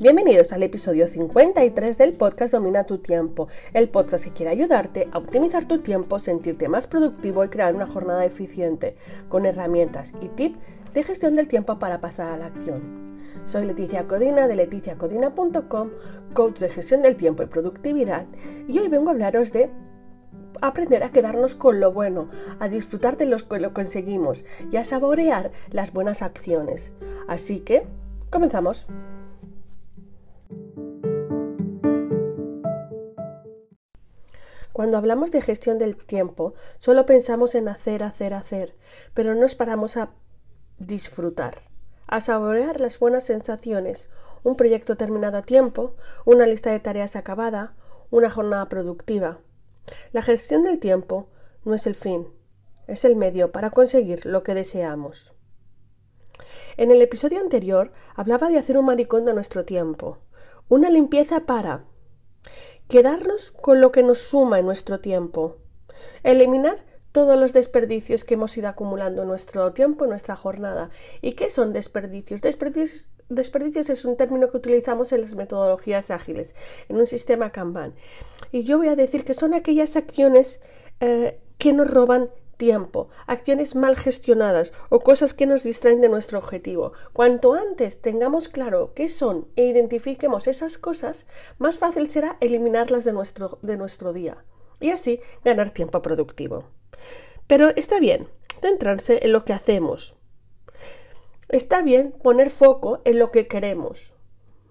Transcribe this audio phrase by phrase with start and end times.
[0.00, 5.18] Bienvenidos al episodio 53 del podcast Domina tu tiempo, el podcast que quiere ayudarte a
[5.18, 8.96] optimizar tu tiempo, sentirte más productivo y crear una jornada eficiente
[9.28, 10.58] con herramientas y tips
[10.94, 13.18] de gestión del tiempo para pasar a la acción.
[13.44, 15.90] Soy Leticia Codina de leticiacodina.com,
[16.32, 18.24] coach de gestión del tiempo y productividad,
[18.68, 19.70] y hoy vengo a hablaros de
[20.62, 25.52] aprender a quedarnos con lo bueno, a disfrutar de lo que conseguimos y a saborear
[25.68, 26.94] las buenas acciones.
[27.28, 27.82] Así que,
[28.30, 28.86] comenzamos.
[34.72, 38.76] Cuando hablamos de gestión del tiempo, solo pensamos en hacer, hacer, hacer,
[39.14, 40.10] pero no nos paramos a
[40.78, 41.54] disfrutar,
[42.06, 44.08] a saborear las buenas sensaciones,
[44.42, 47.74] un proyecto terminado a tiempo, una lista de tareas acabada,
[48.10, 49.40] una jornada productiva.
[50.12, 51.28] La gestión del tiempo
[51.64, 52.28] no es el fin,
[52.86, 55.34] es el medio para conseguir lo que deseamos.
[56.76, 60.18] En el episodio anterior hablaba de hacer un maricón de nuestro tiempo,
[60.68, 61.84] una limpieza para
[62.88, 65.58] Quedarnos con lo que nos suma en nuestro tiempo.
[66.22, 70.90] Eliminar todos los desperdicios que hemos ido acumulando en nuestro tiempo, en nuestra jornada.
[71.20, 72.40] ¿Y qué son desperdicios?
[72.40, 76.54] Desperdicios, es un término que utilizamos en las metodologías ágiles,
[76.88, 77.94] en un sistema Kanban.
[78.52, 80.60] Y yo voy a decir que son aquellas acciones
[81.00, 82.30] eh, que nos roban
[82.60, 86.92] tiempo, acciones mal gestionadas o cosas que nos distraen de nuestro objetivo.
[87.14, 93.14] Cuanto antes tengamos claro qué son e identifiquemos esas cosas, más fácil será eliminarlas de
[93.14, 94.44] nuestro, de nuestro día
[94.78, 96.64] y así ganar tiempo productivo.
[97.46, 98.28] Pero está bien
[98.60, 100.16] centrarse en lo que hacemos.
[101.48, 104.14] Está bien poner foco en lo que queremos.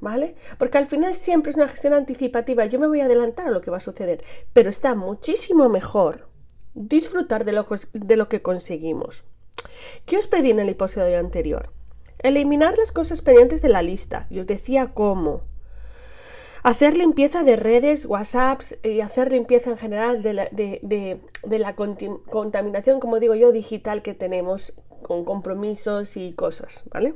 [0.00, 0.36] ¿Vale?
[0.58, 2.66] Porque al final siempre es una gestión anticipativa.
[2.66, 4.22] Yo me voy a adelantar a lo que va a suceder.
[4.52, 6.27] Pero está muchísimo mejor
[6.78, 9.24] disfrutar de lo, de lo que conseguimos.
[10.06, 11.72] ¿Qué os pedí en el episodio anterior?
[12.20, 14.26] Eliminar las cosas pendientes de la lista.
[14.30, 15.42] Y os decía cómo.
[16.62, 23.00] Hacer limpieza de redes, WhatsApps y hacer limpieza en general de la, de la contaminación,
[23.00, 27.14] como digo yo, digital que tenemos con compromisos y cosas, ¿vale?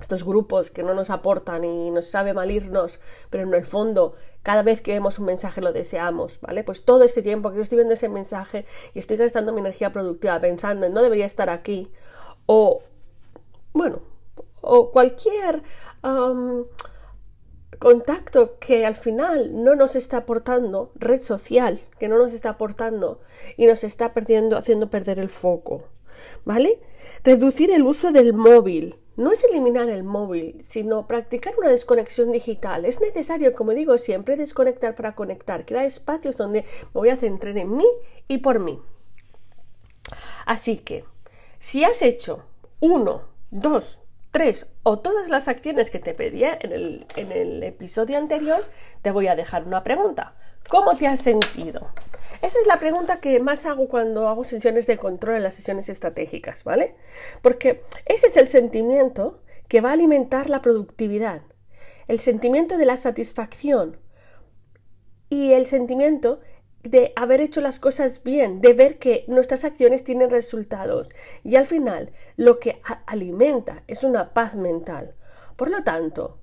[0.00, 3.00] Estos grupos que no nos aportan y nos sabe mal irnos,
[3.30, 6.64] pero en el fondo cada vez que vemos un mensaje lo deseamos, ¿vale?
[6.64, 9.90] Pues todo este tiempo que yo estoy viendo ese mensaje y estoy gastando mi energía
[9.92, 11.90] productiva pensando en no debería estar aquí
[12.46, 12.82] o,
[13.72, 14.00] bueno,
[14.60, 15.62] o cualquier
[17.78, 23.20] contacto que al final no nos está aportando, red social que no nos está aportando
[23.56, 25.84] y nos está perdiendo, haciendo perder el foco,
[26.44, 26.80] ¿vale?
[27.22, 32.84] Reducir el uso del móvil no es eliminar el móvil, sino practicar una desconexión digital.
[32.84, 37.56] Es necesario, como digo siempre, desconectar para conectar, crear espacios donde me voy a centrar
[37.56, 37.86] en mí
[38.28, 38.80] y por mí.
[40.46, 41.04] Así que,
[41.58, 42.44] si has hecho
[42.80, 48.18] uno, dos, tres o todas las acciones que te pedía en el, en el episodio
[48.18, 48.64] anterior,
[49.00, 50.34] te voy a dejar una pregunta.
[50.68, 51.88] ¿Cómo te has sentido?
[52.40, 55.88] Esa es la pregunta que más hago cuando hago sesiones de control en las sesiones
[55.88, 56.96] estratégicas, ¿vale?
[57.42, 61.42] Porque ese es el sentimiento que va a alimentar la productividad,
[62.08, 63.98] el sentimiento de la satisfacción
[65.28, 66.40] y el sentimiento
[66.82, 71.08] de haber hecho las cosas bien, de ver que nuestras acciones tienen resultados.
[71.42, 75.14] Y al final, lo que alimenta es una paz mental.
[75.56, 76.40] Por lo tanto,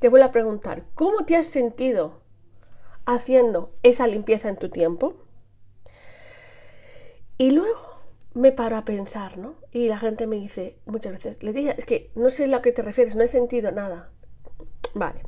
[0.00, 2.23] te voy a preguntar, ¿cómo te has sentido
[3.06, 5.14] haciendo esa limpieza en tu tiempo.
[7.38, 7.80] Y luego
[8.34, 9.56] me paro a pensar, ¿no?
[9.72, 12.62] Y la gente me dice muchas veces, le dije, es que no sé a lo
[12.62, 14.10] que te refieres, no he sentido nada.
[14.94, 15.22] Vale.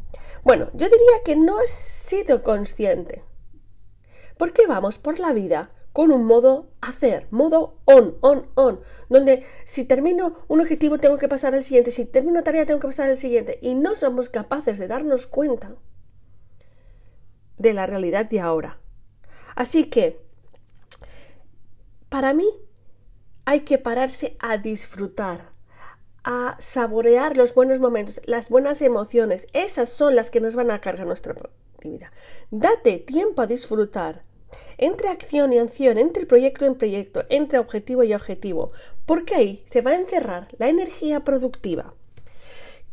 [0.45, 3.25] Bueno, yo diría que no he sido consciente.
[4.39, 9.87] Porque vamos por la vida con un modo hacer, modo on, on, on, donde si
[9.87, 13.09] termino un objetivo tengo que pasar al siguiente, si termino una tarea tengo que pasar
[13.09, 15.75] al siguiente, y no somos capaces de darnos cuenta
[17.59, 18.79] de la realidad de ahora.
[19.55, 20.21] Así que,
[22.09, 22.49] para mí,
[23.45, 25.51] hay que pararse a disfrutar,
[26.25, 29.47] a saborear los buenos momentos, las buenas emociones.
[29.53, 32.11] Esas son las que nos van a cargar nuestra actividad.
[32.51, 34.25] Date tiempo a disfrutar.
[34.79, 38.73] Entre acción y acción, entre proyecto en proyecto, entre objetivo y objetivo,
[39.05, 41.95] porque ahí se va a encerrar la energía productiva.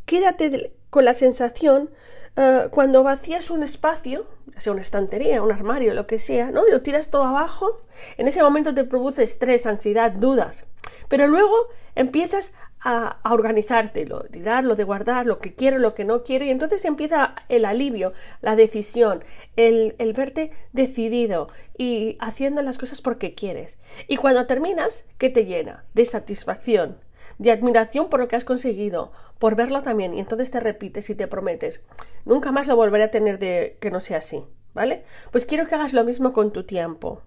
[0.06, 1.90] Quédate con la sensación
[2.36, 4.26] eh, cuando vacías un espacio,
[4.58, 6.64] sea una estantería, un armario, lo que sea, ¿no?
[6.68, 7.82] Lo tiras todo abajo,
[8.18, 10.66] en ese momento te produce estrés, ansiedad, dudas.
[11.10, 11.56] Pero luego
[11.96, 16.50] empiezas a, a organizártelo, tirarlo, de guardar lo que quiero, lo que no quiero, y
[16.50, 19.24] entonces empieza el alivio, la decisión,
[19.56, 23.78] el verte decidido y haciendo las cosas porque quieres.
[24.08, 25.86] Y cuando terminas, ¿qué te llena?
[25.94, 26.98] De satisfacción
[27.38, 31.16] de admiración por lo que has conseguido, por verlo también, y entonces te repites y
[31.16, 31.82] te prometes,
[32.26, 35.04] nunca más lo volveré a tener de que no sea así, ¿vale?
[35.32, 37.22] Pues quiero que hagas lo mismo con tu tiempo.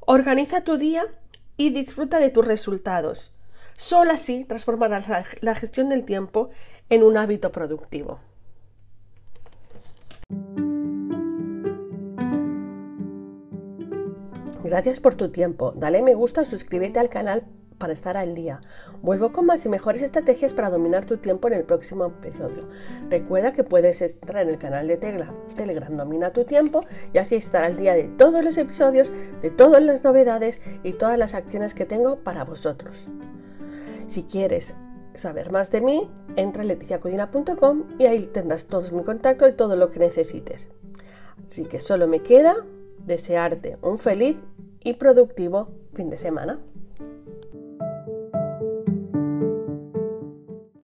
[0.00, 1.04] Organiza tu día
[1.56, 3.34] y disfruta de tus resultados.
[3.76, 5.06] Solo así transformarás
[5.40, 6.50] la gestión del tiempo
[6.88, 8.20] en un hábito productivo.
[14.62, 15.72] Gracias por tu tiempo.
[15.76, 17.44] Dale me gusta suscríbete al canal
[17.82, 18.60] para estar al día.
[19.02, 22.68] Vuelvo con más y mejores estrategias para dominar tu tiempo en el próximo episodio.
[23.10, 27.34] Recuerda que puedes entrar en el canal de Telegram, Telegram Domina tu tiempo y así
[27.34, 29.10] estar al día de todos los episodios,
[29.42, 33.08] de todas las novedades y todas las acciones que tengo para vosotros.
[34.06, 34.74] Si quieres
[35.14, 39.74] saber más de mí, entra en leticiacodina.com y ahí tendrás todo mi contacto y todo
[39.74, 40.68] lo que necesites.
[41.48, 42.54] Así que solo me queda
[43.04, 44.36] desearte un feliz
[44.84, 46.60] y productivo fin de semana.